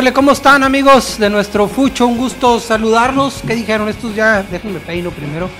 [0.00, 2.06] ¿Qué ¿Cómo están amigos de nuestro Fucho?
[2.06, 3.42] Un gusto saludarlos.
[3.44, 4.44] ¿Qué dijeron estos ya?
[4.44, 5.50] Déjenme peino primero.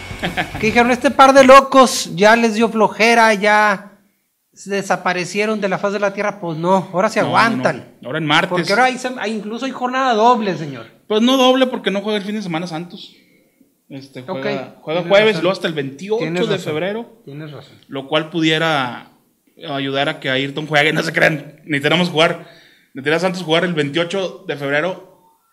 [0.60, 0.92] ¿Qué dijeron?
[0.92, 3.98] Este par de locos ya les dio flojera, ya
[4.52, 6.40] desaparecieron de la faz de la tierra.
[6.40, 7.96] Pues no, ahora se aguantan.
[8.04, 8.50] Ahora en martes.
[8.50, 10.86] Porque ahora hay, incluso hay jornada doble, señor.
[11.08, 13.12] Pues no doble porque no juega el fin de semana Santos.
[13.88, 17.20] Este, juega, juega jueves y luego hasta el 28 de febrero.
[17.24, 17.76] Tienes razón.
[17.88, 19.10] Lo cual pudiera
[19.68, 20.92] ayudar a que Ayrton juegue.
[20.92, 22.57] No se crean, ni tenemos jugar
[22.94, 25.08] a Santos jugar el 28 de febrero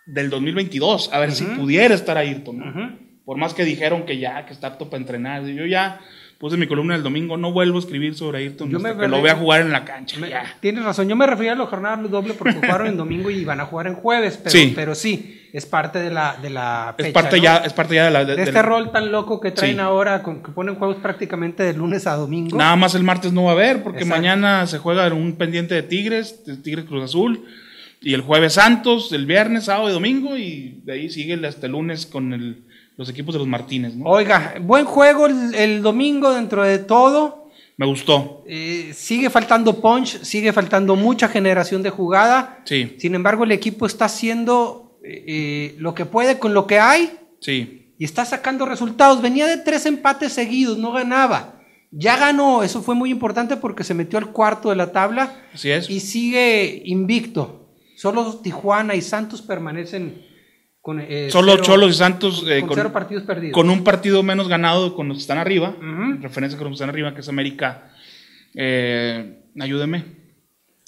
[0.06, 1.12] del 2022.
[1.14, 3.22] A ver si pudiera estar Ayrton.
[3.26, 5.46] Por más que dijeron que ya, que está apto para entrenar.
[5.46, 6.02] Yo ya
[6.38, 9.22] puse mi columna el domingo, no vuelvo a escribir sobre Ayrton yo hasta que lo
[9.22, 10.18] vea jugar en la cancha.
[10.60, 13.60] tienes razón, yo me refería a los jornadas doble porque jugaron en domingo y van
[13.60, 17.14] a jugar en jueves, pero sí, pero sí es parte de la, de la es
[17.14, 18.26] parte ya Es parte ya de la...
[18.26, 22.08] De, este rol tan loco que traen ahora, con, que ponen juegos prácticamente de lunes
[22.08, 22.58] a domingo.
[22.58, 25.84] Nada más el martes no va a haber, porque mañana se juega un pendiente de
[25.84, 27.46] Tigres, Tigres Cruz Azul,
[28.06, 31.74] y el jueves Santos, el viernes, sábado y domingo, y de ahí sigue hasta el
[31.74, 32.64] lunes con el
[32.98, 33.96] los equipos de los Martínez.
[33.96, 34.06] ¿no?
[34.06, 37.50] Oiga, buen juego el, domingo dentro de todo.
[37.78, 38.44] Me gustó.
[38.48, 42.62] Eh, sigue faltando punch, sigue faltando mucha generación de jugada.
[42.64, 42.96] Sí.
[43.00, 47.12] Sin embargo, el equipo está haciendo eh, eh, lo que puede con lo que hay.
[47.42, 47.92] Sí.
[47.98, 49.22] Y está sacando resultados.
[49.22, 51.62] Venía de tres empates seguidos, no ganaba.
[51.92, 55.34] Ya ganó, eso fue muy importante porque se metió al cuarto de la tabla.
[55.54, 55.90] Así es.
[55.90, 57.65] Y sigue invicto.
[57.96, 60.22] Solo Tijuana y Santos permanecen
[60.86, 63.54] con, eh, Solo Cholos y Santos eh, con, partidos perdidos.
[63.54, 65.76] con un partido menos ganado con los que están arriba,
[66.22, 67.90] referencia con los que están arriba, que es América.
[68.54, 70.26] Eh, ayúdeme.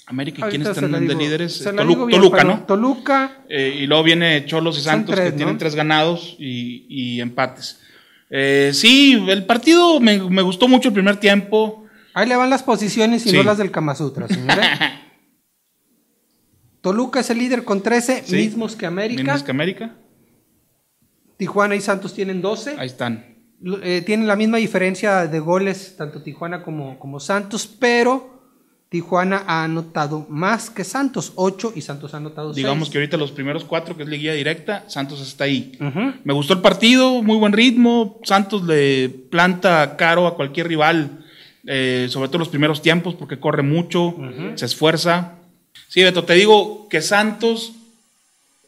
[0.06, 1.64] América, ¿y quiénes están de líderes?
[1.64, 2.64] Toluca, ¿no?
[2.64, 3.44] Toluca.
[3.48, 7.80] Eh, y luego viene Cholos y Santos, que tienen tres ganados y, empates.
[8.72, 11.86] sí, el partido me, gustó mucho el primer tiempo.
[12.14, 15.02] Ahí le van las posiciones y no las del Kama Sutra, señora.
[16.80, 19.22] Toluca es el líder con 13, mismos que América.
[19.22, 19.96] Mismos que América.
[21.36, 22.76] Tijuana y Santos tienen 12.
[22.78, 23.36] Ahí están.
[23.82, 28.38] Eh, tienen la misma diferencia de goles, tanto Tijuana como, como Santos, pero
[28.88, 32.56] Tijuana ha anotado más que Santos, 8 y Santos ha anotado 6.
[32.56, 35.76] Digamos que ahorita los primeros 4, que es liguilla directa, Santos está ahí.
[36.24, 38.18] Me gustó el partido, muy buen ritmo.
[38.22, 41.24] Santos le planta caro a cualquier rival,
[41.66, 44.14] eh, sobre todo los primeros tiempos, porque corre mucho,
[44.54, 45.37] se esfuerza.
[45.86, 47.72] Sí, Beto, te digo que Santos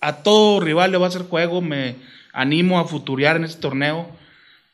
[0.00, 1.96] a todo rival le va a hacer juego, me
[2.32, 4.08] animo a futurear en este torneo,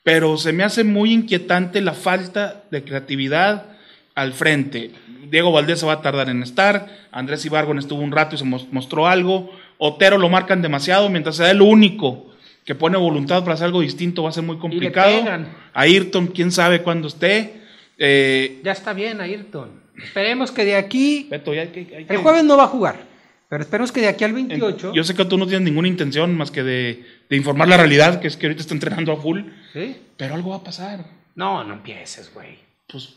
[0.02, 3.66] pero se me hace muy inquietante la falta de creatividad
[4.14, 4.92] al frente.
[5.28, 8.44] Diego Valdés se va a tardar en estar, Andrés Ibargon estuvo un rato y se
[8.44, 12.26] mostró algo, Otero lo marcan demasiado, mientras sea el único
[12.64, 15.24] que pone voluntad para hacer algo distinto va a ser muy complicado.
[15.72, 17.62] Ayrton, quién sabe cuándo esté.
[17.98, 19.86] Eh, ya está bien, Ayrton.
[20.02, 21.28] Esperemos que de aquí.
[21.30, 23.16] El jueves no va a jugar.
[23.48, 24.92] Pero esperemos que de aquí al 28.
[24.92, 28.26] Yo sé que tú no tienes ninguna intención más que de, informar la realidad, que
[28.26, 29.42] es que ahorita está entrenando a full.
[29.72, 29.96] Sí.
[30.16, 31.04] Pero algo va a pasar.
[31.34, 32.58] No, no empieces, güey.
[32.88, 33.14] Pues.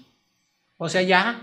[0.77, 1.41] O sea, ya.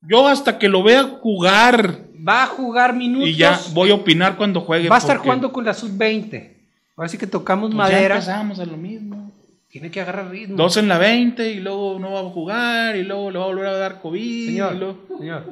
[0.00, 2.06] Yo hasta que lo vea jugar.
[2.26, 3.28] Va a jugar minutos.
[3.28, 4.88] Y ya voy a opinar cuando juegue.
[4.88, 6.56] Va a estar jugando con la sub-20.
[6.96, 8.20] Ahora sí que tocamos pues madera.
[8.20, 9.29] Ya empezamos a lo mismo.
[9.70, 10.56] Tiene que agarrar ritmo.
[10.56, 13.48] Dos en la 20 y luego no va a jugar y luego le va a
[13.48, 14.46] volver a dar COVID.
[14.46, 15.44] Señor, señor.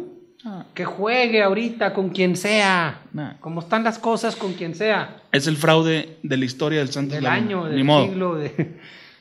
[0.44, 0.64] Ah.
[0.74, 3.02] Que juegue ahorita con quien sea.
[3.40, 5.22] Como están las cosas con quien sea.
[5.30, 8.38] Es el fraude de la historia del Santos Del año, del siglo.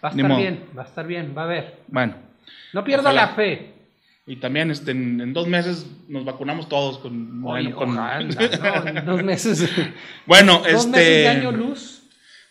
[0.03, 1.79] Va a estar bien, va a estar bien, va a ver.
[1.87, 2.13] Bueno.
[2.71, 3.73] No pierda la fe.
[4.27, 7.43] Y también este, en, dos meses nos vacunamos todos con...
[7.43, 7.95] Oye, con...
[7.95, 8.07] no,
[9.05, 9.67] dos meses.
[10.27, 10.89] bueno, dos este...
[10.91, 11.96] Meses de año luz.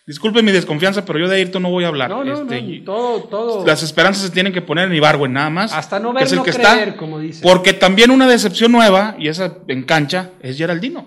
[0.07, 2.09] Disculpe mi desconfianza, pero yo de Ayrton no voy a hablar.
[2.09, 3.65] No, no, este, no, todo, todo.
[3.65, 5.73] Las esperanzas se tienen que poner en Ibarwen nada más.
[5.73, 7.41] Hasta no ver, no creer, como dice.
[7.43, 11.05] Porque también una decepción nueva, y esa en cancha, es Geraldino.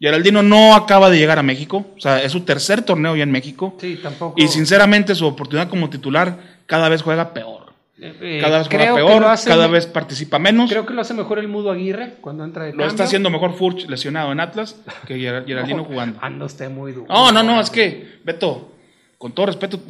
[0.00, 3.30] Geraldino no acaba de llegar a México, o sea, es su tercer torneo ya en
[3.30, 3.76] México.
[3.78, 4.34] Sí, tampoco.
[4.40, 7.69] Y sinceramente su oportunidad como titular cada vez juega peor.
[8.02, 10.70] Eh, cada vez juega peor, cada vez participa menos.
[10.70, 13.54] Creo que lo hace mejor el Mudo Aguirre cuando entra de Lo está haciendo mejor
[13.54, 14.76] Furch lesionado en Atlas
[15.06, 16.18] que Geraldino jugando.
[16.22, 17.06] Anda usted muy duro.
[17.08, 18.72] No, no, no, es que, Beto,
[19.18, 19.80] con todo respeto,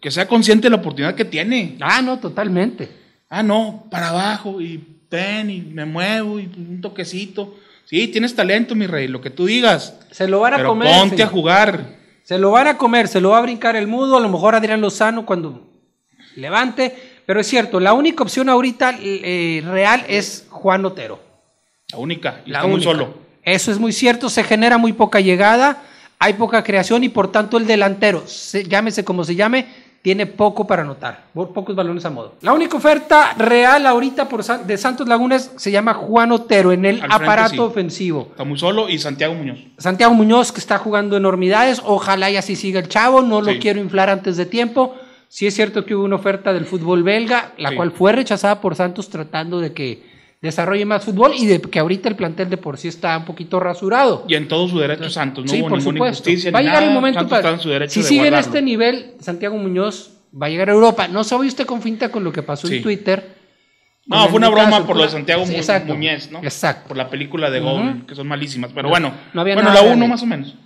[0.00, 1.76] que sea consciente de la oportunidad que tiene.
[1.80, 2.90] Ah, no, totalmente.
[3.28, 7.56] Ah, no, para abajo y ven y me muevo y un toquecito.
[7.84, 9.98] Sí, tienes talento, mi rey, lo que tú digas.
[10.10, 10.92] Se lo van a pero comer.
[10.98, 11.98] Ponte a jugar.
[12.24, 14.54] Se lo van a comer, se lo va a brincar el mudo, a lo mejor
[14.54, 15.68] Adrián Lozano cuando
[16.36, 21.20] levante pero es cierto, la única opción ahorita eh, real es Juan Otero.
[21.92, 23.14] La única, y la está muy solo.
[23.44, 25.80] Eso es muy cierto, se genera muy poca llegada,
[26.18, 28.24] hay poca creación y por tanto el delantero,
[28.66, 29.68] llámese como se llame,
[30.02, 32.34] tiene poco para anotar, pocos balones a modo.
[32.40, 37.00] La única oferta real ahorita por de Santos Lagunas se llama Juan Otero en el
[37.08, 38.26] aparato ofensivo.
[38.32, 39.60] Está muy solo y Santiago Muñoz.
[39.78, 43.78] Santiago Muñoz que está jugando enormidades, ojalá y así siga el chavo, no lo quiero
[43.78, 44.96] inflar antes de tiempo.
[45.30, 48.74] Sí es cierto que hubo una oferta del fútbol belga, la cual fue rechazada por
[48.74, 50.02] Santos tratando de que
[50.40, 53.60] desarrolle más fútbol y de que ahorita el plantel de por sí está un poquito
[53.60, 54.24] rasurado.
[54.26, 56.50] Y en todo su derecho Santos, no hubo por ninguna injusticia.
[56.50, 57.56] Va a llegar el momento para.
[57.88, 61.06] Si sigue en este nivel, Santiago Muñoz va a llegar a Europa.
[61.06, 63.36] No sabe usted con finta con lo que pasó en Twitter.
[64.06, 65.46] No, fue una broma por lo de Santiago
[65.86, 66.40] Muñez, ¿no?
[66.42, 66.88] Exacto.
[66.88, 68.72] Por la película de Gol, que son malísimas.
[68.74, 70.56] Pero bueno, no había bueno, la uno más o menos.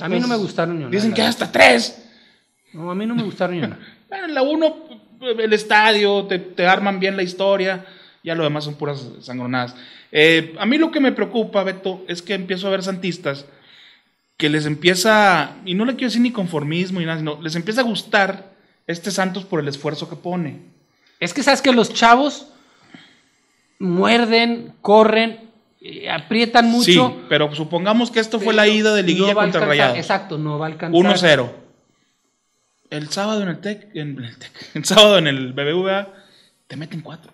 [0.00, 2.04] a mí no me gustaron ni Dicen que hasta tres.
[2.72, 3.78] No, a mí no me gustaron ni una.
[4.08, 4.76] bueno, la uno,
[5.20, 7.84] el estadio, te, te arman bien la historia
[8.26, 9.76] ya lo demás son puras sangronadas.
[10.10, 13.46] Eh, a mí lo que me preocupa, Beto, es que empiezo a ver santistas
[14.36, 17.82] que les empieza, y no le quiero decir ni conformismo ni nada, sino les empieza
[17.82, 18.50] a gustar
[18.88, 20.58] este Santos por el esfuerzo que pone.
[21.20, 22.48] Es que sabes que los chavos
[23.78, 25.48] muerden, corren,
[25.80, 26.84] eh, aprietan mucho.
[26.84, 29.96] Sí, pero supongamos que esto fue la ida de liguilla contra Rayados.
[29.96, 31.00] Exacto, no va a alcanzar.
[31.00, 31.65] 1-0.
[32.90, 36.12] El sábado en el TEC, en el, TEC, el sábado en el BBVA,
[36.66, 37.32] te meten cuatro.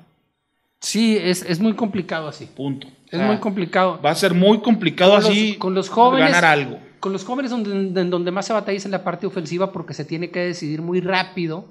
[0.81, 2.47] Sí, es, es muy complicado así.
[2.47, 2.89] Punto.
[3.13, 4.01] Es muy complicado.
[4.03, 6.79] Va a ser muy complicado así con los jóvenes, ganar algo.
[6.99, 9.93] Con los jóvenes donde, en donde más se batalla es en la parte ofensiva porque
[9.93, 11.69] se tiene que decidir muy rápido.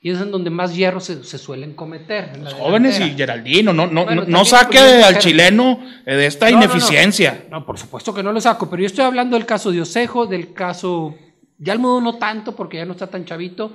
[0.00, 2.36] Y es en donde más hierros se, se suelen cometer.
[2.38, 7.46] Los jóvenes y Geraldino, no, no, no, saque al chileno de esta ineficiencia.
[7.50, 10.26] No, por supuesto que no lo saco, pero yo estoy hablando del caso de Osejo,
[10.26, 11.16] del caso,
[11.58, 13.72] ya al modo no tanto porque ya no está tan chavito,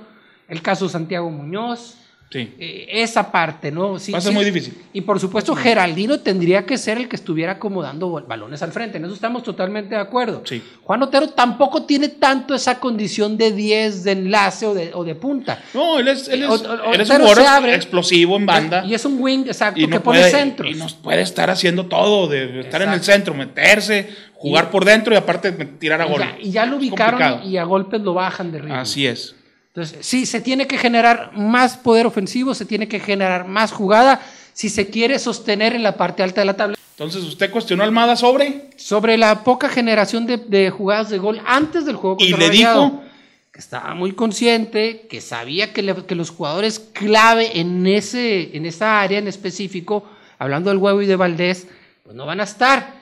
[0.48, 1.98] el caso Santiago Muñoz,
[2.34, 3.98] eh, esa parte, ¿no?
[3.98, 4.74] Sí, Va a ser muy difícil.
[4.92, 8.98] Y por supuesto, Geraldino tendría que ser el que estuviera acomodando balones al frente.
[8.98, 10.42] En eso estamos totalmente de acuerdo.
[10.44, 10.62] Sí.
[10.82, 15.14] Juan Otero tampoco tiene tanto esa condición de 10 de enlace o de, o de
[15.14, 15.62] punta.
[15.72, 18.84] No, él es, él es, un jugador explosivo en banda.
[18.84, 20.70] Y es un wing, exacto, que pone centros.
[20.70, 25.14] Y nos puede estar haciendo todo, de estar en el centro, meterse, jugar por dentro
[25.14, 26.22] y aparte tirar a gol.
[26.40, 28.74] y ya lo ubicaron y a golpes lo bajan de ritmo.
[28.74, 29.34] Así es.
[29.74, 34.24] Entonces, sí, se tiene que generar más poder ofensivo, se tiene que generar más jugada
[34.52, 36.76] si se quiere sostener en la parte alta de la tabla.
[36.92, 38.70] Entonces, ¿usted cuestionó a Almada sobre?
[38.76, 42.18] Sobre la poca generación de, jugadas de gol antes del juego.
[42.20, 43.02] Y le dijo
[43.50, 49.18] que estaba muy consciente, que sabía que, los jugadores clave en, ese, en esa área
[49.18, 50.04] en específico,
[50.38, 51.66] hablando del huevo y de Valdés,
[52.04, 52.94] pues no van a estar.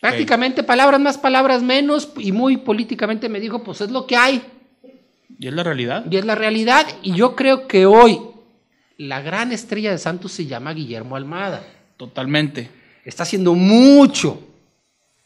[0.00, 4.42] Prácticamente palabras más, palabras menos, y muy políticamente me dijo, pues es lo que hay.
[5.38, 6.04] Y es la realidad.
[6.10, 6.86] Y es la realidad.
[7.02, 8.18] Y yo creo que hoy
[8.96, 11.64] la gran estrella de Santos se llama Guillermo Almada.
[11.96, 12.70] Totalmente.
[13.04, 14.40] Está haciendo mucho.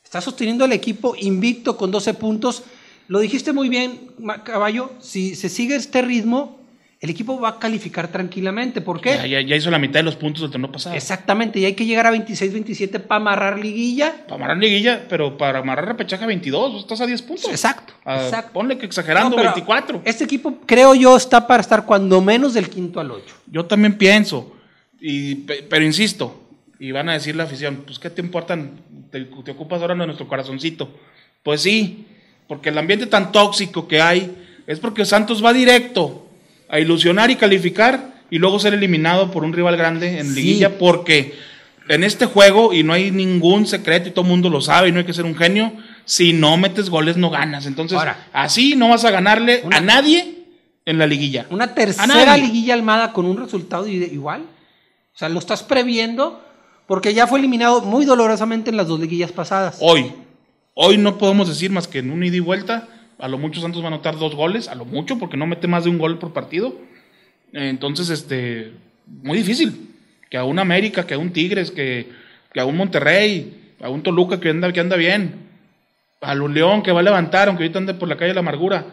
[0.02, 2.62] Está sosteniendo al equipo invicto con 12 puntos.
[3.08, 4.12] Lo dijiste muy bien,
[4.44, 4.92] Caballo.
[5.00, 6.57] Si se sigue este ritmo,
[7.00, 8.80] el equipo va a calificar tranquilamente.
[8.80, 9.28] ¿Por qué?
[9.28, 10.96] Ya, hizo la mitad de los puntos del torneo pasado.
[10.96, 14.24] Exactamente, y hay que llegar a 26-27 para amarrar liguilla.
[14.24, 17.48] Para amarrar liguilla, pero para amarrar repechaje a 22, estás a 10 puntos.
[17.50, 18.52] Exacto, ah, exacto.
[18.52, 20.02] Ponle que exagerando, 24.
[20.04, 23.34] Este equipo, creo yo, está para estar cuando menos del quinto al 8.
[23.46, 24.56] Yo también pienso,
[25.00, 26.48] y, pero insisto,
[26.80, 28.72] y van a decir la afición, pues ¿qué te importan?
[29.12, 30.88] Te, te ocupas ahora de nuestro corazoncito.
[31.44, 32.06] Pues sí,
[32.48, 34.34] porque el ambiente tan tóxico que hay
[34.66, 36.27] es porque Santos va directo
[36.68, 41.34] a ilusionar y calificar y luego ser eliminado por un rival grande en liguilla porque
[41.88, 44.92] en este juego, y no hay ningún secreto y todo el mundo lo sabe y
[44.92, 45.72] no hay que ser un genio,
[46.04, 47.64] si no metes goles no ganas.
[47.66, 47.98] Entonces,
[48.32, 50.44] así no vas a ganarle a nadie
[50.84, 51.46] en la liguilla.
[51.50, 54.42] Una tercera liguilla almada con un resultado igual.
[54.42, 56.44] O sea, lo estás previendo
[56.86, 59.78] porque ya fue eliminado muy dolorosamente en las dos liguillas pasadas.
[59.80, 60.12] Hoy,
[60.74, 62.86] hoy no podemos decir más que en un ida y vuelta
[63.18, 65.66] a lo mucho Santos va a anotar dos goles, a lo mucho, porque no mete
[65.66, 66.74] más de un gol por partido.
[67.52, 68.72] Entonces, este,
[69.06, 69.94] muy difícil.
[70.30, 72.08] Que a un América, que a un Tigres, que,
[72.56, 75.34] a un Monterrey, a un Toluca que anda, que anda bien,
[76.20, 78.40] a un León que va a levantar, aunque ahorita ande por la calle de la
[78.40, 78.86] amargura.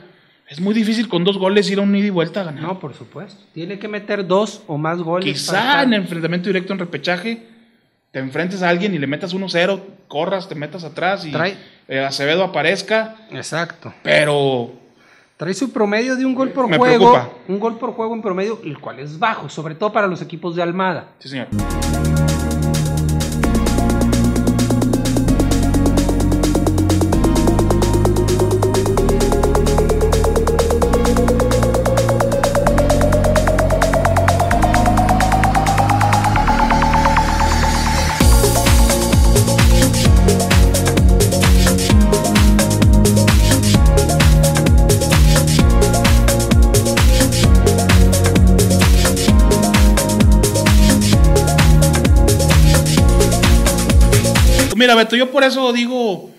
[0.47, 2.63] Es muy difícil con dos goles ir a un ida y vuelta a ganar.
[2.63, 3.43] No, por supuesto.
[3.53, 5.25] Tiene que meter dos o más goles.
[5.25, 7.55] Quizá en enfrentamiento directo en repechaje
[8.15, 11.33] te enfrentes a alguien y le metas 1-0, corras, te metas atrás y
[11.87, 13.15] eh, Acevedo aparezca.
[13.31, 13.93] Exacto.
[14.03, 14.71] Pero.
[15.37, 17.29] Trae su promedio de un gol por juego.
[17.49, 20.55] Un gol por juego en promedio, el cual es bajo, sobre todo para los equipos
[20.55, 21.09] de Almada.
[21.19, 21.47] Sí, señor.
[54.85, 56.29] Mira, Beto, yo por eso digo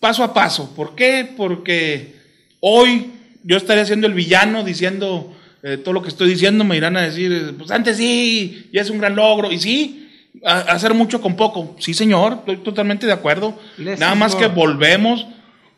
[0.00, 0.74] paso a paso.
[0.76, 1.26] ¿Por qué?
[1.34, 2.14] Porque
[2.60, 3.10] hoy
[3.42, 7.00] yo estaré siendo el villano diciendo eh, todo lo que estoy diciendo, me irán a
[7.00, 9.50] decir, eh, pues antes sí, ya es un gran logro.
[9.50, 10.10] Y sí,
[10.44, 11.74] hacer mucho con poco.
[11.78, 13.58] Sí, señor, estoy totalmente de acuerdo.
[13.78, 15.26] Nada más que volvemos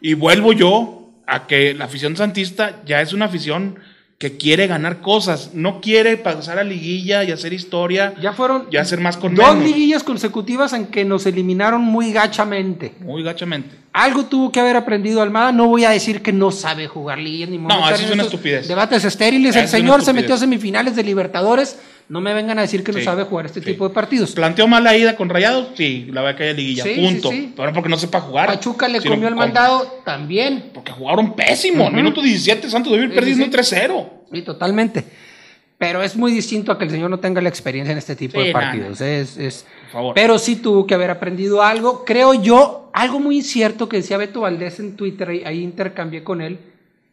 [0.01, 3.79] y vuelvo yo a que la afición santista ya es una afición
[4.19, 8.15] que quiere ganar cosas, no quiere pasar a liguilla y hacer historia.
[8.21, 12.95] Ya fueron y hacer más con dos liguillas consecutivas en que nos eliminaron muy gachamente.
[12.99, 13.77] Muy gachamente.
[13.99, 15.53] Algo tuvo que haber aprendido Almada.
[15.53, 18.69] No voy a decir que no sabe jugar liguillas ni No, eso es una estupidez.
[18.69, 19.57] Debates estériles.
[19.57, 21.79] El señor se metió a semifinales de Libertadores
[22.09, 24.33] no me vengan a decir que no sabe jugar este tipo de partidos.
[24.33, 25.69] ¿Planteó mal la ida con Rayados?
[25.75, 27.31] Sí, la verdad que haya liguilla, punto.
[27.31, 28.47] Pero porque no sepa jugar.
[28.47, 30.71] Pachuca le comió el mandado también.
[30.73, 31.91] Porque jugaron pésimo.
[31.91, 34.09] minuto 17, Santos de perdiendo 3-0.
[34.33, 35.05] Sí, totalmente.
[35.79, 38.43] Pero es muy distinto a que el señor no tenga la experiencia en este tipo
[38.43, 39.01] de partidos.
[39.01, 39.67] Es, es...
[40.13, 42.05] Pero sí tuvo que haber aprendido algo.
[42.05, 46.59] Creo yo, algo muy incierto que decía Beto Valdés en Twitter, ahí, intercambié con él,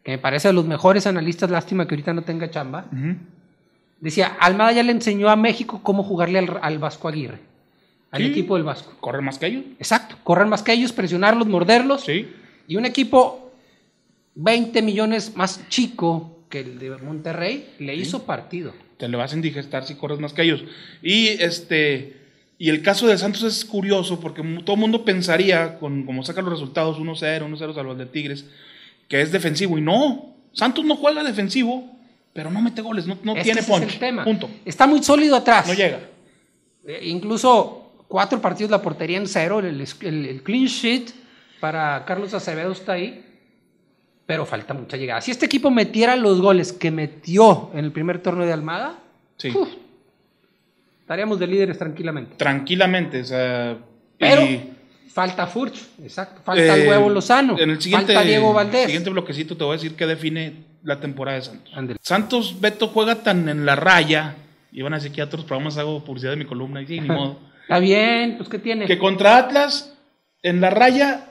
[0.02, 2.86] que me parece de los mejores analistas, lástima que ahorita no tenga chamba.
[4.00, 7.38] Decía, Almada ya le enseñó a México cómo jugarle al, Vasco Aguirre,
[8.10, 8.94] al equipo del Vasco.
[8.98, 9.64] Correr más que ellos.
[9.78, 12.02] Exacto, correr más que ellos, presionarlos, morderlos.
[12.02, 12.28] Sí.
[12.66, 13.52] Y un equipo
[14.34, 18.72] 20 millones más chico que el de Monterrey le hizo partido.
[18.96, 20.64] Te le vas a indigestar si corres más que ellos.
[21.02, 22.16] Y este
[22.58, 26.44] y el caso de Santos es curioso porque todo el mundo pensaría, con como sacan
[26.44, 28.46] los resultados 1-0, 1-0 salvo el de Tigres,
[29.08, 29.76] que es defensivo.
[29.76, 31.96] Y no, Santos no juega defensivo
[32.36, 33.98] pero no mete goles, no, tiene punch.
[34.22, 34.50] Punto.
[34.66, 35.66] Está muy sólido atrás.
[35.66, 36.00] No llega.
[36.86, 41.12] Eh, incluso cuatro partidos la portería en cero, el, clean sheet
[41.60, 43.24] para Carlos Acevedo está ahí,
[44.26, 45.20] pero falta mucha llegada.
[45.20, 48.98] Si este equipo metiera los goles que metió en el primer torneo de Almada,
[51.00, 52.34] estaríamos de líderes tranquilamente.
[52.36, 53.78] Tranquilamente, o sea.
[54.18, 54.42] Pero
[55.16, 56.42] falta Furch, exacto.
[56.44, 57.58] Falta el eh, huevo Lozano.
[57.58, 58.84] En el siguiente, falta Diego Valdés.
[58.84, 61.96] siguiente bloquecito te voy a decir que define la temporada de Santos.
[62.02, 64.34] Santos, Beto juega tan en la raya,
[64.72, 67.00] y van a decir que a otros programas hago publicidad de mi columna, y sí,
[67.00, 67.38] ni modo.
[67.62, 68.86] Está bien, pues ¿qué tiene?
[68.86, 69.94] Que contra Atlas,
[70.42, 71.28] en la raya,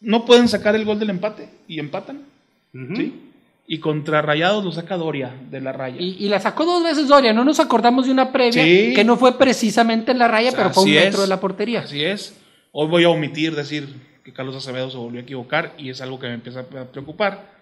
[0.00, 2.27] no pueden sacar el gol del empate, y empatan.
[2.72, 3.24] ¿Sí?
[3.66, 5.96] Y contra Rayados lo saca Doria de la raya.
[6.00, 8.62] Y, la sacó dos veces Doria, no nos acordamos de una previa
[8.94, 11.80] que no fue precisamente en la raya, pero fue un metro de la portería.
[11.80, 12.34] Así es.
[12.72, 13.88] Hoy voy a omitir decir
[14.24, 17.58] que Carlos Acevedo se volvió a equivocar y es algo que me empieza a preocupar.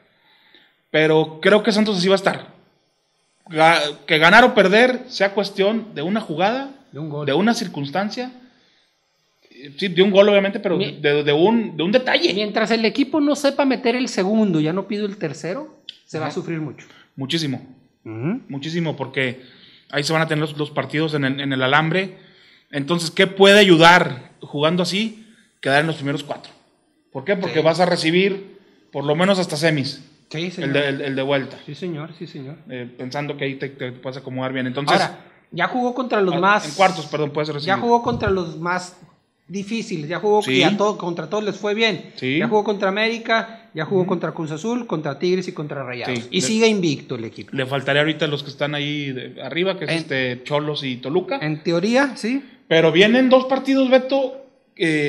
[0.90, 2.46] Pero creo que Santos así va a estar.
[4.06, 8.32] Que ganar o perder sea cuestión de una jugada, de, una circunstancia.
[9.78, 12.34] Sí, de un gol obviamente, pero de, un, de un detalle.
[12.34, 16.26] Mientras el equipo no sepa meter el segundo, ya no pido el tercero, se va
[16.26, 16.86] a sufrir mucho.
[17.16, 17.66] Muchísimo.
[18.04, 19.42] Muchísimo, porque
[19.90, 22.18] ahí se van a tener los, partidos en el, alambre.
[22.70, 25.26] Entonces, ¿qué puede ayudar jugando así?
[25.60, 26.52] Quedar en los primeros cuatro.
[27.12, 27.36] ¿Por qué?
[27.36, 28.58] Porque vas a recibir
[28.92, 30.04] por lo menos hasta semis.
[30.30, 30.76] Sí, señor.
[30.76, 31.56] El de, vuelta.
[31.64, 32.56] Sí, señor, sí, señor.
[32.68, 34.66] Eh, pensando que ahí te, puedes acomodar bien.
[34.66, 35.18] Entonces, Ahora,
[35.50, 36.68] ya jugó contra los más.
[36.68, 37.68] En cuartos, perdón, puedes recibir.
[37.68, 38.96] Ya jugó contra los más
[39.48, 40.08] difíciles.
[40.08, 40.40] Ya jugó
[40.76, 42.12] todo, contra todos les fue bien.
[42.20, 46.28] Ya jugó contra América, ya jugó contra Cruz Azul, contra Tigres y contra Rayados.
[46.30, 47.50] Y sigue invicto el equipo.
[47.52, 51.38] Le faltaría ahorita los que están ahí arriba, que es este Cholos y Toluca.
[51.40, 52.42] En teoría, sí.
[52.68, 54.46] Pero vienen dos partidos, Beto,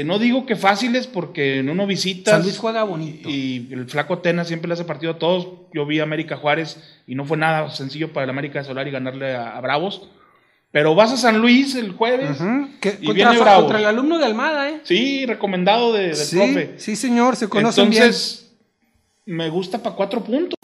[0.06, 2.32] no digo que fáciles porque en uno visita.
[2.32, 3.30] San Luis juega bonito.
[3.30, 5.48] Y el flaco Atenas siempre le hace partido a todos.
[5.74, 8.88] Yo vi a América Juárez y no fue nada sencillo para el América de Solar
[8.88, 10.08] y ganarle a, Bravos.
[10.72, 14.70] Pero vas a San Luis el jueves y contra, viene contra el alumno de Almada,
[14.70, 14.82] ¿eh?
[14.84, 16.74] Sí, recomendado de, del sí, profe.
[16.78, 18.52] Sí, señor, se conocen Entonces,
[19.26, 20.58] me gusta para cuatro puntos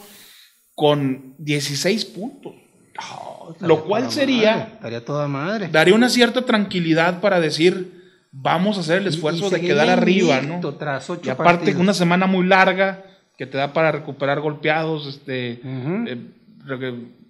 [0.74, 2.52] con 16 puntos.
[3.12, 4.74] Oh, lo cual sería...
[4.74, 5.68] estaría toda madre.
[5.72, 8.04] Daría una cierta tranquilidad para decir
[8.36, 10.60] vamos a hacer el esfuerzo de quedar arriba, ¿no?
[10.74, 13.04] Tras y aparte una semana muy larga
[13.38, 17.23] que te da para recuperar golpeados, este, uh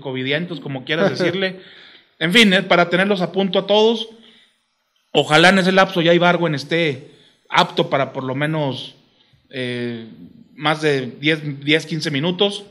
[0.00, 1.60] covidientos, como quieras decirle.
[2.18, 4.08] en fin, para tenerlos a punto a todos.
[5.12, 7.10] Ojalá en ese lapso ya Ibargüen esté
[7.48, 8.94] apto para por lo menos
[9.50, 10.06] eh,
[10.54, 12.64] más de 10, 10, 15 minutos.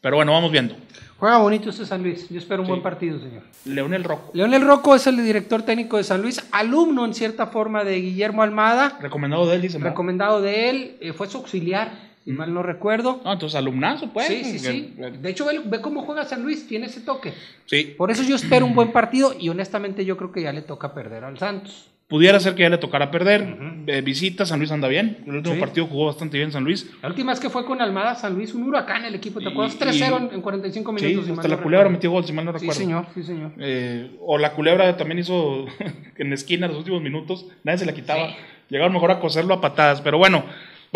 [0.00, 0.76] Pero bueno, vamos viendo.
[1.18, 2.28] Juega bonito este San Luis.
[2.28, 3.42] Yo espero un buen partido, señor.
[3.64, 4.30] Leonel Rocco.
[4.34, 8.42] Leonel Rocco es el director técnico de San Luis, alumno en cierta forma de Guillermo
[8.42, 8.98] Almada.
[9.00, 9.78] Recomendado de él, dice.
[9.78, 10.96] Recomendado de él.
[11.00, 11.90] Eh, fue su auxiliar,
[12.26, 13.20] si mal no recuerdo.
[13.24, 14.26] No, entonces alumnazo, pues.
[14.26, 14.94] Sí, sí, sí.
[15.22, 17.32] De hecho, ve, cómo juega San Luis, tiene ese toque.
[17.66, 17.94] Sí.
[17.96, 20.92] Por eso yo espero un buen partido y honestamente yo creo que ya le toca
[20.92, 21.88] perder al Santos.
[22.08, 23.56] Pudiera ser que ya le tocara perder.
[23.88, 25.18] Eh, visita, San Luis anda bien.
[25.26, 25.60] El último Sí.
[25.60, 26.88] partido jugó bastante bien San Luis.
[27.02, 29.74] La última vez que fue con Almada San Luis, un huracán el equipo, ¿te acuerdas?
[29.74, 31.26] y- 3-0 en- en 45 Sí, minutos.
[31.26, 32.80] si hasta la culebra metió gol, si mal no Sí, recuerdo.
[32.80, 33.52] señor, sí, señor.
[33.58, 35.66] Eh, o la culebra también hizo
[36.16, 37.46] en esquina los últimos minutos.
[37.64, 38.28] Nadie se la quitaba.
[38.28, 38.34] Sí.
[38.70, 40.00] Llegaron mejor a coserlo a patadas.
[40.00, 40.44] Pero bueno,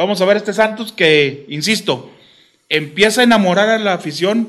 [0.00, 2.11] vamos a ver este Santos que, insisto,
[2.69, 4.49] empieza a enamorar a la afición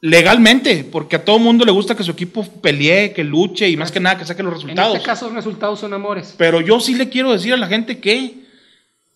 [0.00, 3.90] legalmente, porque a todo mundo le gusta que su equipo pelee, que luche y más
[3.90, 4.96] que nada que saque los En resultados.
[4.96, 6.34] este caso, los resultados son amores.
[6.36, 8.34] Pero yo sí le quiero decir a la gente que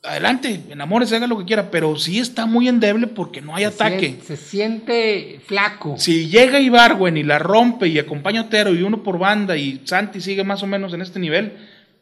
[0.02, 4.16] adelante, enamórese, haga lo que quiera, pero sí está muy endeble porque no hay ataque.
[4.22, 5.96] Se, se siente flaco.
[5.98, 9.82] Si llega Ibargüen y la rompe y acompaña a Otero y uno por banda y
[9.84, 11.52] Santi sigue más o menos en este nivel,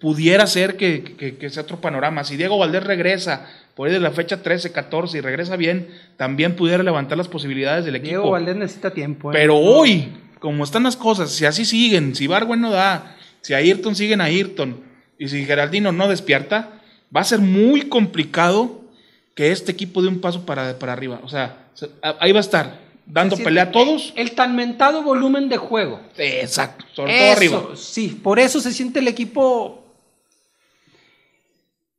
[0.01, 2.25] pudiera ser que, que- que sea otro panorama.
[2.25, 6.55] Si Diego Valdés regresa por ahí de la fecha 13, 14 y regresa bien, también
[6.57, 8.11] pudiera levantar las posibilidades del equipo.
[8.11, 9.31] Diego Valdés necesita tiempo.
[9.31, 9.35] ¿eh?
[9.37, 10.09] Pero hoy,
[10.41, 14.25] como están las cosas, si así siguen, si Ibargüen no da, si Ayrton siguen a
[14.25, 14.81] Ayrton
[15.19, 16.71] y si Geraldino no despierta,
[17.15, 18.81] va a ser muy complicado
[19.35, 21.21] que este equipo dé un paso para, para arriba.
[21.23, 21.67] O sea,
[22.21, 24.13] ahí va a estar, dando Es decir, pelea a todos.
[24.17, 26.01] El tan mentado volumen de juego.
[26.17, 27.63] Exacto, sobre todo arriba.
[27.77, 29.88] Sí, por eso se siente el equipo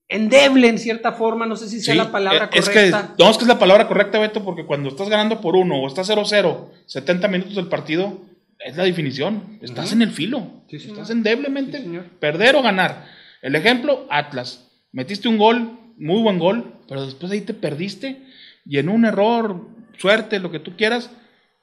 [0.10, 3.14] endeble en cierta forma, no sé si sea Sí, la palabra eh, es correcta.
[3.16, 5.76] que, no, es que es la palabra correcta, Beto, porque cuando estás ganando por uno
[5.78, 8.20] o estás 0-0, 70 minutos del partido,
[8.60, 9.60] es la definición.
[9.62, 10.46] Estás en el filo.
[10.70, 11.78] Sí, estás endeblemente.
[11.78, 12.06] Sí, señor.
[12.20, 13.06] perder o ganar.
[13.42, 14.66] El ejemplo, Atlas.
[14.92, 18.22] Metiste un gol, muy buen gol, pero después ahí te perdiste
[18.66, 19.62] y en un error,
[19.98, 21.10] suerte, lo que tú quieras,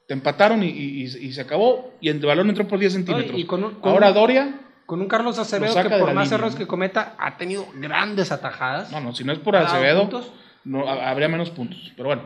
[0.08, 3.38] te empataron y, y- y- y se acabó y el balón entró por 10 centímetros.
[3.38, 6.54] y con un- con Ahora Doria, Con un Carlos Acevedo que por más línea, errores
[6.54, 6.58] ¿no?
[6.58, 8.90] que cometa ha tenido grandes atajadas.
[8.92, 10.22] no, no, si no es por ¿Ha dado Acevedo,
[10.64, 11.92] no, ha- habría menos puntos.
[11.96, 12.22] Pero bueno.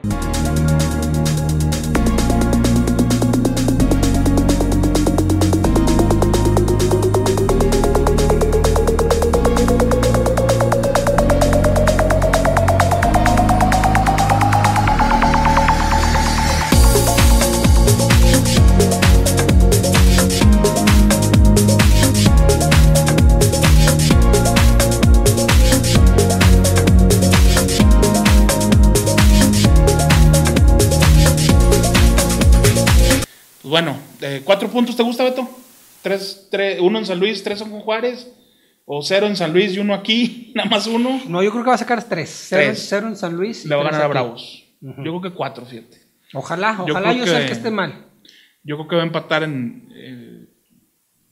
[36.19, 38.29] Tres, tres, uno en San Luis, tres con Juárez.
[38.93, 41.21] O cero en San Luis y uno aquí, nada más uno.
[41.29, 42.47] No, yo creo que va a sacar tres.
[42.49, 42.87] Cero, Tres.
[42.89, 43.65] cero en San Luis.
[43.65, 44.09] y Le va a ganar a.
[44.09, 44.65] Bravos.
[44.81, 45.99] Yo creo que cuatro, fíjate.
[46.35, 48.07] Ojalá, Yo ojalá creo yo, sea el que- que esté mal.
[48.65, 49.89] Yo creo que va a empatar en.
[49.95, 50.47] eh,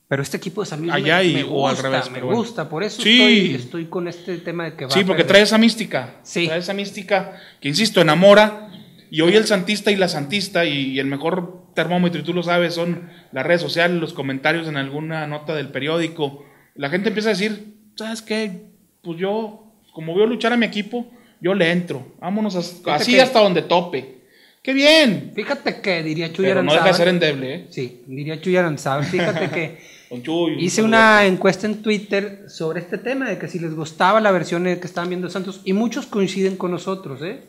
[0.07, 2.21] Pero este equipo de San Luis Allá me, y- me o al gusta, revés, me
[2.21, 2.37] bueno.
[2.37, 2.69] gusta.
[2.69, 3.19] Por eso Sí.
[3.21, 6.15] estoy, estoy con este tema de que va sí, porque trae esa mística.
[6.23, 6.47] Sí.
[6.47, 8.71] Trae esa mística que, insisto, enamora.
[9.11, 12.43] Y hoy el Santista y la Santista, y, y el mejor termómetro, y tú lo
[12.43, 16.43] sabes, son las redes sociales, los comentarios en alguna nota del periódico.
[16.75, 18.63] La gente empieza a decir, ¿sabes qué?
[19.01, 19.63] Pues yo,
[19.93, 22.05] como veo luchar a mi equipo, yo le entro.
[22.19, 24.19] Vámonos a- así que- hasta donde tope.
[24.61, 25.31] ¡Qué bien!
[25.33, 27.67] Fíjate que diría Chuy Pero no deja de ser endeble, ¿eh?
[27.69, 29.05] Sí, diría Chuy Aranzábal.
[29.05, 29.79] Fíjate que
[30.23, 34.31] Chuy, hice una encuesta en Twitter sobre este tema, de que si les gustaba la
[34.31, 37.39] versión que estaban viendo Santos, y muchos coinciden con nosotros, ¿eh?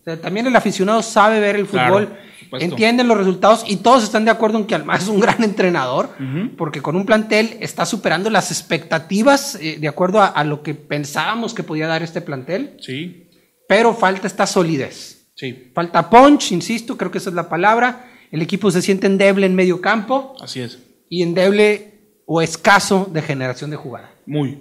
[0.00, 2.08] O sea, también el aficionado sabe ver el fútbol.
[2.52, 6.10] Entienden los resultados y todos están de acuerdo en que Almada es un gran entrenador,
[6.56, 10.74] porque con un plantel está superando las expectativas eh, de acuerdo a, a lo que
[10.74, 13.28] pensábamos que podía dar este plantel, Sí,
[13.68, 15.30] pero falta esta solidez.
[15.34, 18.06] sí, Falta punch, insisto, creo que esa es la palabra.
[18.30, 20.78] El equipo se siente endeble en medio campo así es.
[21.08, 24.10] y endeble o escaso de generación de jugada.
[24.26, 24.58] Muy,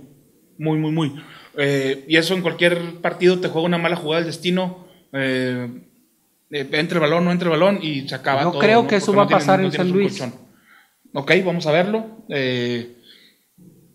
[0.58, 1.15] muy, muy, muy.
[1.58, 4.86] Eh, y eso en cualquier partido te juega una mala jugada del destino.
[5.13, 5.84] eh,
[6.52, 8.88] eh, entre el balón, no entre el balón y se acaba Yo todo, creo ¿no?
[8.88, 10.18] que eso Porque va no a pasar en no San Luis.
[10.20, 10.34] colchón.
[11.14, 12.06] Ok, vamos a verlo.
[12.30, 12.96] Eh,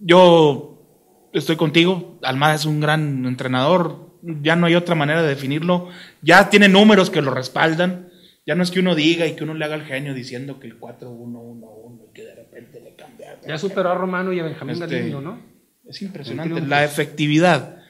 [0.00, 2.18] yo estoy contigo.
[2.22, 4.10] Almada es un gran entrenador.
[4.22, 5.88] Ya no hay otra manera de definirlo.
[6.22, 8.08] Ya tiene números que lo respaldan.
[8.44, 10.66] Ya no es que uno diga y que uno le haga el genio diciendo que
[10.66, 13.38] el 4-1-1-1 y que de repente le cambia.
[13.46, 15.38] Ya superó a Romano y a Benjamín Este, Galindo, ¿no?
[15.86, 16.60] Es impresionante.
[16.62, 17.81] La efectividad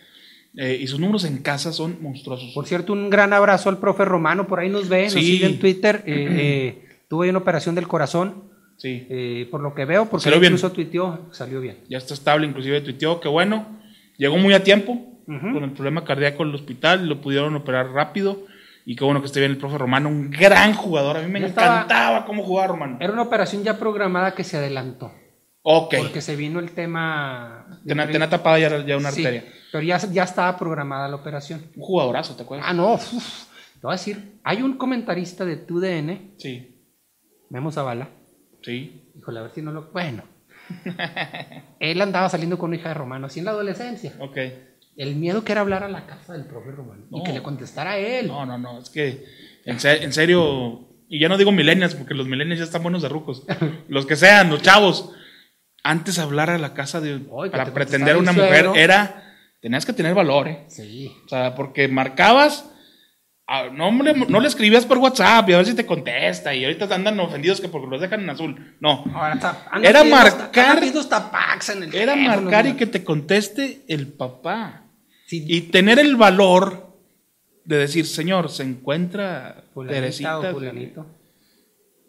[0.56, 2.52] eh, y sus números en casa son monstruosos.
[2.54, 5.58] Por cierto, un gran abrazo al profe Romano, por ahí nos ve, nos sigue en
[5.58, 6.02] Twitter.
[6.06, 10.40] eh, eh, ahí una operación del corazón, Sí, eh, por lo que veo, porque Salió
[10.40, 10.54] bien.
[10.54, 11.76] incluso tuiteó, salió bien.
[11.88, 13.80] ya está estable, inclusive tuiteó que bueno.
[14.18, 18.42] Llegó muy a tiempo con el problema cardíaco en el hospital, lo pudieron operar rápido.
[18.84, 21.16] Y qué bueno que esté bien el profe Romano, un gran jugador.
[21.16, 22.96] A mí me Ya estaba- encantaba cómo jugaba Romano.
[23.00, 25.12] Era una operación ya programada que se adelantó,
[25.62, 27.80] Ok, porque se vino el tema...
[27.84, 29.52] pri- tenía tapada ya, ya una Sí, arteria.
[29.70, 31.62] pero ya, ya estaba programada la operación.
[31.76, 32.66] Un jugadorazo, ¿te acuerdas?
[32.68, 33.06] Ah, no, uf,
[33.74, 36.80] te voy a decir, hay un comentarista de TUDN, Sí,
[37.50, 38.08] Memo Zavala,
[38.62, 39.02] sí.
[39.16, 39.90] híjole, a ver si no lo...
[39.92, 40.24] Bueno,
[41.80, 44.14] Él andaba saliendo con una hija de Romano, así en la adolescencia.
[44.18, 44.38] Ok.
[44.96, 47.92] El miedo que era hablar a la casa del profe Romano y que le contestara
[47.92, 48.26] a él.
[48.28, 49.24] No, no, no, es que
[49.64, 53.08] en, en serio, y ya no digo millennials porque los millennials ya están buenos de
[53.08, 53.44] rucos,
[53.88, 55.12] los que sean, los chavos,
[55.82, 57.18] antes hablar a la casa de,
[57.50, 58.74] para te pretender a una mujer suegro.
[58.76, 60.64] era, tenías que tener valor, ¿eh?
[60.68, 61.12] Sí.
[61.24, 62.68] O sea, porque marcabas,
[63.46, 66.94] ah, no, no le escribías por WhatsApp y a ver si te contesta y ahorita
[66.94, 69.04] andan ofendidos que porque los dejan en azul, no.
[69.14, 74.84] Ahora está, Era marcar- en el Era teléfono, marcar y que te conteste el papá.
[75.26, 76.92] Sí, Y tener el valor
[77.64, 80.38] de decir, señor, se encuentra Teresita.
[80.40, 81.06] o.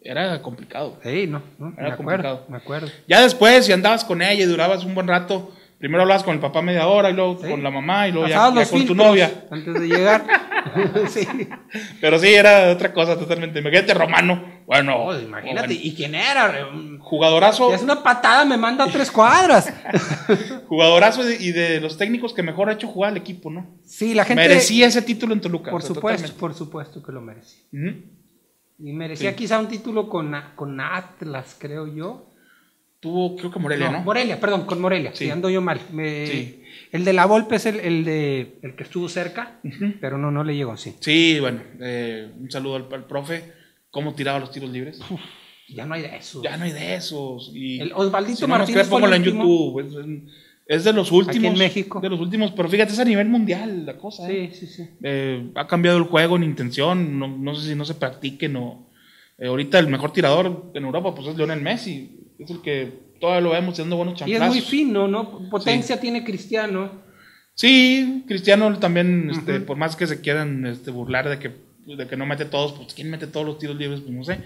[0.04, 0.98] Era complicado.
[1.02, 2.46] Sí, no, no, me Era acuerdo, complicado.
[2.48, 2.88] me acuerdo.
[3.08, 6.40] Ya después, si andabas con ella y durabas un buen rato, primero hablabas con el
[6.40, 7.48] papá media hora y luego Sí.
[7.50, 9.46] con la mamá y luego ya, con tu novia.
[9.50, 10.24] Antes de llegar.
[11.08, 11.26] sí.
[12.00, 13.60] Pero sí, era otra cosa totalmente.
[13.60, 14.52] Imagínate, Romano.
[14.66, 16.66] Bueno, Oh, imagínate, bueno, ¿y quién era?
[16.72, 19.70] Un- jugadorazo, hace una patada, me manda a tres cuadras.
[20.68, 23.66] jugadorazo y de, los técnicos que mejor ha hecho jugar al equipo, ¿no?
[23.84, 24.42] Sí, la gente.
[24.42, 25.70] Merecía ese título en Toluca.
[25.70, 26.40] Por o sea, supuesto, totalmente.
[26.40, 27.60] por supuesto que lo merecía.
[28.78, 29.36] Y merecía Sí.
[29.36, 32.30] quizá un título con, con Atlas, creo yo.
[33.00, 34.00] Tuvo, creo que Morelia, ¿no?
[34.00, 35.10] Morelia, perdón, con Morelia.
[35.14, 35.28] Sí.
[35.30, 35.78] Ando yo mal.
[35.92, 36.60] Me- Sí.
[36.90, 39.58] El de la Volpe es el, el de el que estuvo cerca,
[40.00, 40.94] pero no, no le llegó, sí.
[41.00, 43.52] Sí, bueno, eh, un saludo al, al profe.
[43.90, 45.00] ¿Cómo tiraba los tiros libres?
[45.68, 46.42] Ya no hay de eso.
[46.42, 47.50] Ya no hay de esos.
[47.54, 49.24] Y El Osvaldito si no Martínez fue el póngalo en.
[49.24, 49.80] YouTube.
[49.80, 50.06] Es, es
[50.66, 51.52] de los últimos.
[51.52, 52.00] en México.
[52.00, 54.30] De los últimos, pero fíjate, es a nivel mundial la cosa.
[54.30, 54.50] ¿eh?
[54.52, 54.90] Sí, sí, sí.
[55.02, 57.18] Eh, ha cambiado el juego en intención.
[57.18, 58.88] No, no sé si no se practiquen o.
[59.38, 62.18] eh, ahorita el mejor tirador en Europa pues es Lionel Messi.
[62.38, 64.56] Es el que todavía lo vemos dando buenos Y chanclazos.
[64.56, 65.48] es muy fino, ¿no?
[65.50, 66.90] Potencia tiene Cristiano.
[67.54, 71.52] Sí, Cristiano también, este, por más que se quieran este, burlar de que,
[71.86, 74.00] de que no mete todos, pues ¿quién mete todos los tiros libres?
[74.00, 74.38] Pues no sé.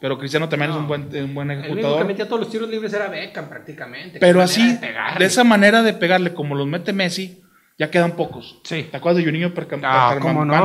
[0.00, 2.06] Pero Cristiano también es un buen, un buen El único que ejecutador.
[2.06, 4.18] metía todos los tiros libres era Beckham prácticamente.
[4.18, 4.78] Pero así,
[5.18, 7.42] de esa manera de pegarle como los mete Messi,
[7.76, 8.60] ya quedan pocos.
[8.62, 8.86] Sí.
[8.88, 10.16] ¿Te acuerdas de Juninho Ah,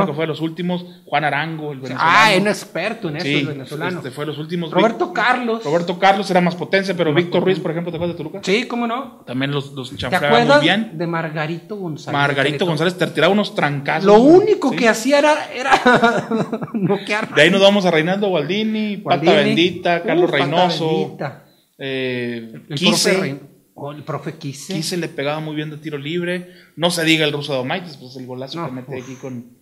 [0.06, 0.86] que fue de los últimos?
[1.06, 2.10] Juan Arango, el venezolano.
[2.16, 3.98] Ah, un experto en eso, Sí, el venezolano.
[3.98, 4.70] este, fue de los últimos.
[4.70, 5.64] Roberto Carlos.
[5.64, 8.40] Roberto Carlos era más potencia, pero Víctor Ruiz, por ejemplo, ¿te acuerdas de Toluca?
[8.44, 9.24] Sí, ¿cómo no?
[9.26, 10.92] También los, los ¿Te chanfleaba muy bien.
[11.00, 12.14] de Margarito González?
[12.14, 14.06] Margarito González te tiraba unos trancazos.
[14.06, 14.76] Lo único Sí.
[14.76, 15.72] que hacía era, era
[16.74, 17.34] noquear.
[17.34, 19.36] De ahí nos vamos a Reinaldo Gualdini, Pata Gualdini.
[19.56, 21.44] Bendita, Carlos Uh, Pata Reynoso, Bendita.
[21.80, 23.40] eh, El Quise.
[23.82, 24.74] Oh, el profe Quise.
[24.74, 26.50] Quise le pegaba muy bien de tiro libre.
[26.76, 29.04] No se diga el ruso de Omaitis, pues el golazo No, que mete uf.
[29.04, 29.58] aquí con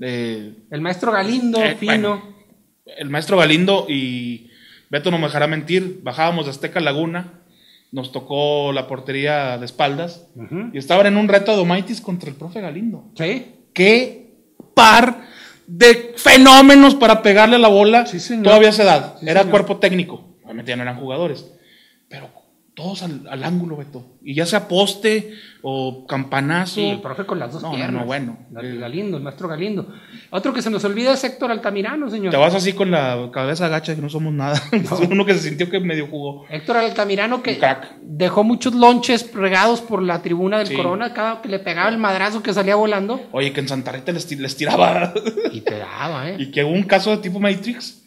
[0.00, 1.92] eh, El maestro Galindo, Eh, fino.
[1.92, 2.36] bueno.
[2.86, 4.50] el maestro Galindo y
[4.90, 6.00] Beto no me dejará mentir.
[6.02, 7.34] Bajábamos de Azteca Laguna,
[7.92, 10.26] nos tocó la portería de espaldas
[10.72, 13.04] y estaban en un reto de Omaitis contra el profe Galindo.
[13.16, 13.46] Sí.
[13.72, 14.34] qué
[14.74, 15.28] par
[15.66, 18.06] de fenómenos para pegarle a la bola.
[18.06, 18.44] Sí, señor.
[18.44, 19.14] Todavía a esa edad.
[19.20, 19.50] Sí, Era señor.
[19.52, 20.34] cuerpo técnico.
[20.44, 21.46] Obviamente ya no eran jugadores.
[22.08, 22.28] Pero
[22.80, 24.04] todos al, al ángulo, Beto.
[24.22, 26.76] Y ya sea poste o campanazo.
[26.76, 28.00] Sí, el profe con las dos No, no, piernas.
[28.00, 28.38] no, bueno.
[28.50, 29.86] Gal- Galindo, el maestro Galindo.
[30.30, 32.30] Otro que se nos olvida es Héctor Altamirano, señor.
[32.30, 34.60] Te vas así con la cabeza agacha que no somos nada.
[35.10, 36.46] Uno que se sintió que medio jugó.
[36.48, 37.60] Héctor Altamirano que
[38.02, 40.74] dejó muchos lonches regados por la tribuna del Sí.
[40.76, 43.20] Corona, cada que le pegaba el madrazo que salía volando.
[43.32, 45.12] Oye, que en Santa Rita les, les tiraba.
[45.52, 46.36] Y pegaba, ¿eh?
[46.38, 47.99] y que hubo un caso de tipo Matrix.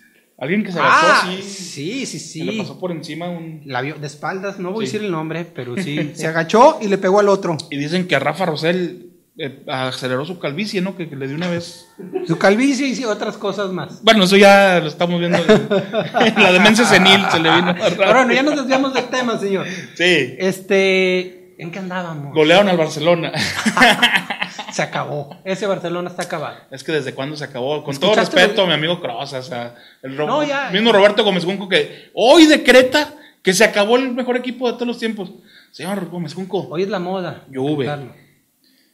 [0.44, 1.42] Alguien que se agachó ah, así.
[1.42, 2.58] sí, sí, Se le sí.
[2.58, 3.62] pasó por encima un.
[3.66, 4.90] La vio de espaldas, no voy Sí.
[4.90, 6.12] a decir el nombre, pero sí.
[6.16, 7.58] se agachó y le pegó al otro.
[7.72, 10.98] Y dicen que a Rafa Rosell eh, aceleró su calvicie, ¿no?
[10.98, 11.88] Que, que le dio una vez.
[12.28, 14.04] Su calvicie y otras cosas más.
[14.04, 15.38] Bueno, eso ya lo estamos viendo.
[15.40, 17.74] en la demencia senil se le vino.
[17.98, 19.66] Pero bueno, ya nos desviamos del tema, señor.
[19.96, 20.36] Sí.
[20.38, 22.34] Este, ¿en qué andábamos?
[22.34, 23.32] Golearon al Barcelona.
[24.74, 25.38] Se acabó.
[25.46, 26.58] Ese Barcelona está acabado.
[26.72, 27.84] es que desde cuándo se acabó.
[27.84, 30.70] Con todo ¿Escuchaste respeto lo- a mi amigo Cross, o sea, el Ro- No, ya.
[30.72, 34.88] mismo Roberto Gómez Junco que hoy decreta que se acabó el mejor equipo de todos
[34.88, 35.32] los tiempos.
[35.72, 37.46] Señor Gómez Junco, Hoy es la moda.
[37.54, 37.88] Juve.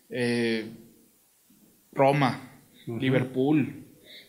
[0.09, 0.65] Eh,
[1.91, 2.39] Roma,
[2.87, 3.83] Liverpool,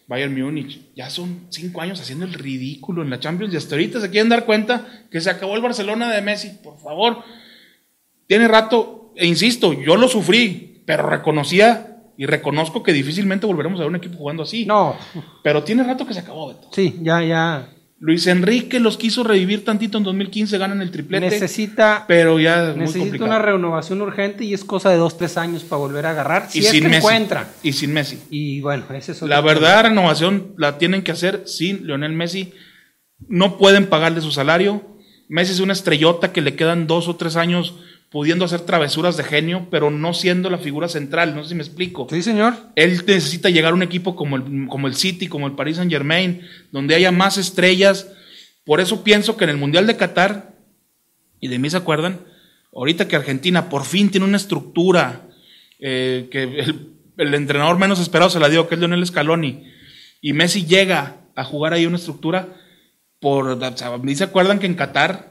[0.07, 4.01] Bayern Múnich, ya son cinco años haciendo el ridículo en la Champions y hasta ahorita
[4.01, 6.51] se quieren dar cuenta que se acabó el Barcelona de Messi.
[6.63, 7.23] Por favor,
[8.27, 13.85] tiene rato, e insisto, yo lo sufrí, pero reconocía y reconozco que difícilmente volveremos a
[13.85, 14.67] ver un equipo jugando así.
[14.67, 14.97] No,
[15.45, 16.69] Pero tiene rato que se acabó, Beto.
[16.73, 17.69] sí, ya, ya.
[18.01, 22.77] Luis Enrique los quiso revivir tantito en 2015, ganan el triplete, Necesita, pero ya es
[22.77, 26.51] necesita una renovación urgente y es cosa de dos, tres años para volver a agarrar.
[26.51, 26.99] Si y es sin que Messi.
[26.99, 27.49] encuentra.
[27.63, 28.19] Y sin Messi.
[28.31, 32.53] Y bueno, ese es otro La verdad, renovación la tienen que hacer sin Lionel Messi.
[33.29, 34.83] No pueden pagarle su salario.
[35.29, 37.75] Messi es una estrellota que le quedan dos o tres años
[38.11, 41.35] pudiendo hacer travesuras de genio, pero no siendo la figura central.
[41.35, 42.07] No sé si me explico.
[42.11, 42.55] Sí, señor.
[42.75, 45.93] Él necesita llegar a un equipo como el, como el City, como el Paris Saint
[45.93, 46.43] Germain,
[46.73, 48.09] donde haya más estrellas.
[48.65, 50.51] Por eso pienso que en el Mundial de Qatar
[51.41, 52.21] y de mí se acuerdan,
[52.75, 55.29] ahorita que Argentina por fin tiene una estructura
[55.81, 59.65] eh, que el, el, entrenador menos esperado se la dio, que es Lionel Scaloni,
[60.21, 62.49] y Messi llega a jugar ahí una estructura,
[63.19, 65.30] por, o sea, mí se acuerdan que en Qatar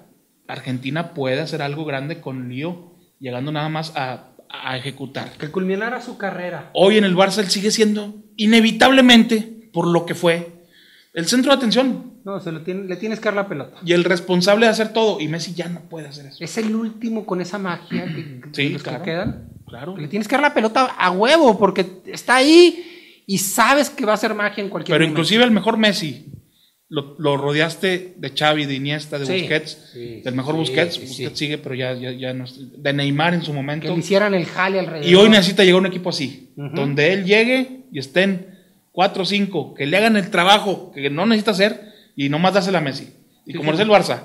[0.53, 5.31] Argentina puede hacer algo grande con Lío, llegando nada más a, a ejecutar.
[5.37, 6.69] Que culminara su carrera.
[6.73, 10.65] Hoy en el Barça él sigue siendo, inevitablemente, por lo que fue,
[11.13, 12.13] el centro de atención.
[12.23, 13.77] No, se lo tiene, le tienes que dar la pelota.
[13.83, 15.19] Y el responsable de hacer todo.
[15.19, 16.43] Y Messi ya no puede hacer eso.
[16.43, 18.99] Es el último con esa magia que, Sí, claro.
[18.99, 19.49] que quedan.
[19.67, 19.95] Claro.
[19.97, 24.13] Le tienes que dar la pelota a huevo porque está ahí y sabes que va
[24.13, 25.19] a ser magia en cualquier Pero momento.
[25.21, 26.25] inclusive el mejor Messi
[26.89, 30.99] lo, lo rodeaste de Xavi, de Iniesta, de Sí, Busquets, sí, del mejor sí, Busquets,
[30.99, 33.93] Busquets sigue, pero ya, ya, ya no de Neymar en su que momento.
[33.93, 35.07] le hicieran el jale alrededor.
[35.09, 38.57] Y hoy necesita llegar un equipo así, donde él llegue y estén
[38.91, 42.79] cuatro o cinco, que le hagan el trabajo que no necesita hacer y nomás dásela
[42.79, 43.13] a Messi.
[43.45, 44.23] Y como es el Barça,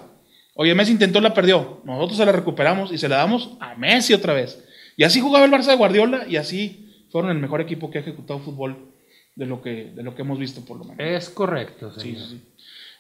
[0.55, 4.15] oye, Messi intentó, la perdió, nosotros se la recuperamos y se la damos a Messi
[4.15, 4.65] otra vez.
[4.97, 8.01] Y así jugaba el Barça de Guardiola y así fueron el mejor equipo que ha
[8.01, 8.91] ejecutado fútbol
[9.37, 10.99] de lo que, de lo que hemos visto por lo menos.
[11.01, 12.19] Es correcto, señor.
[12.19, 12.41] sí, sí.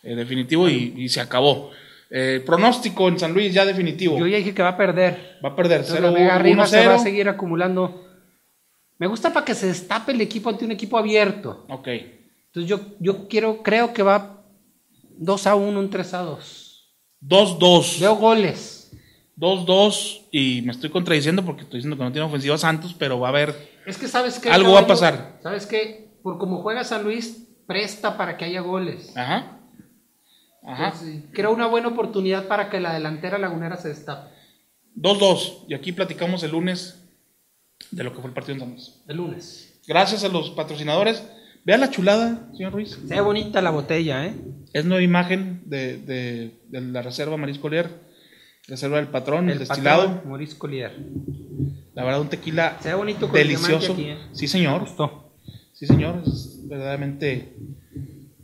[0.05, 1.71] Eh, definitivo y, y se acabó.
[2.11, 4.19] Eh, pronóstico en San Luis ya definitivo.
[4.19, 5.38] Yo ya dije que va a perder.
[5.45, 7.03] Va a perder Entonces, 0 la Vega se va a 1-0.
[7.03, 8.07] seguir acumulando.
[8.99, 11.64] Me gusta para que se destape el equipo ante un equipo abierto.
[11.69, 11.88] Ok.
[11.88, 14.45] Entonces yo, yo quiero, creo que va
[15.19, 16.95] 2 a 1, un 3 a 2.
[17.23, 18.01] 2-2.
[18.01, 18.93] Veo goles.
[19.37, 23.29] 2-2 y me estoy contradiciendo porque estoy diciendo que no tiene ofensiva Santos, pero va
[23.29, 23.55] a haber...
[23.87, 25.38] Es que sabes que Algo va a pasar.
[25.43, 29.17] Sabes que por como juega San Luis presta para que haya goles.
[29.17, 29.59] Ajá.
[30.64, 30.87] Ajá.
[30.87, 34.31] Entonces, creo una buena oportunidad para que la delantera lagunera se destape.
[34.96, 35.64] 2-2.
[35.68, 37.00] Y aquí platicamos el lunes
[37.90, 39.03] de lo que fue el partido en San Luis.
[39.09, 39.81] El lunes.
[39.87, 41.22] Gracias a los patrocinadores.
[41.64, 42.90] Vean la chulada, señor Ruiz.
[43.07, 44.35] Se ve bonita la botella, ¿eh?
[44.72, 47.88] Es nueva imagen de, de- de la reserva Marisco Leer,
[48.68, 50.22] reserva del patrón, el, destilado.
[50.22, 50.92] patrón, Collier.
[51.94, 53.92] La verdad, un tequila Se ve bonito con el delicioso.
[53.92, 54.18] aquí, ¿eh?
[54.33, 54.81] Sí, Me señor.
[54.81, 55.33] gustó.
[55.72, 56.22] Sí, señor.
[56.27, 57.57] Es verdaderamente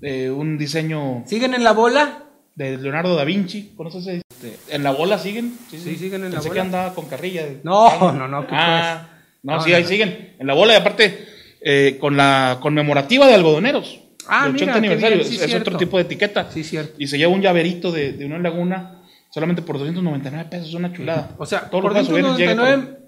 [0.02, 2.24] eh, un diseño ¿Siguen en la bola?
[2.54, 3.72] de Leonardo da Vinci.
[3.76, 4.22] ¿Conoces ese?
[4.30, 5.54] Este, ¿En la bola siguen?
[5.70, 6.52] Sí, siguen en la bola.
[6.52, 7.44] que andaba con carrilla.
[7.44, 9.08] de- No, no, no, ¿qué Ah,
[9.42, 9.88] no, No, sí, no, ahí no.
[9.88, 10.36] siguen.
[10.38, 11.26] En la bola y aparte
[11.62, 14.00] eh, con la conmemorativa de algodoneros.
[14.28, 15.16] Ah, mira, 80 qué aniversario.
[15.18, 16.50] bien, sí, es es otro tipo de etiqueta.
[16.50, 16.94] Sí, cierto.
[16.98, 20.74] Y se lleva un llaverito de, de Unión Laguna solamente por 299 pesos.
[20.74, 21.34] Una chulada.
[21.38, 22.98] O sea, Todos por los pasos llega 299,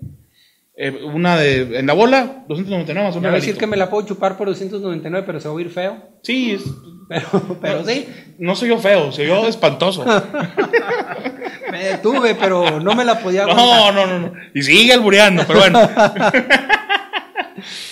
[0.77, 3.77] eh, una de en la bola, 299 más un me va a decir que me
[3.77, 5.99] la puedo chupar por 299, pero se va a oír feo.
[6.23, 6.63] Sí, es-
[7.09, 8.07] Pero, pero sí,
[8.39, 10.05] no soy yo feo, soy yo espantoso.
[11.71, 13.67] me detuve, pero no me la podía aguantar.
[13.67, 14.33] No, no, no, no.
[14.55, 15.81] Y sigue albureando, pero bueno.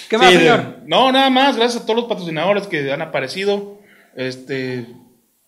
[0.09, 0.79] ¿Qué más, Sí, señor?
[0.87, 3.79] No, nada más, gracias a todos los patrocinadores que han aparecido.
[4.17, 4.87] Este,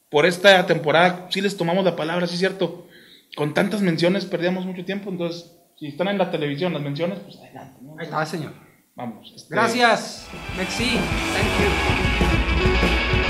[0.09, 2.87] por esta temporada, sí les tomamos la palabra, sí es cierto.
[3.37, 7.37] Con tantas menciones perdíamos mucho tiempo, entonces, si están en la televisión las menciones, pues
[7.39, 7.79] adelante.
[7.83, 7.97] ¿no?
[7.99, 8.53] Ahí está, señor.
[8.95, 9.33] Vamos.
[9.35, 10.99] este, Gracias, Mexi.
[11.33, 13.22] Thank you.